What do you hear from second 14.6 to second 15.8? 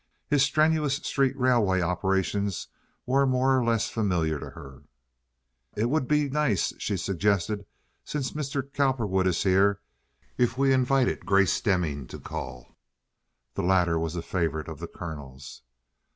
of the Colonel's.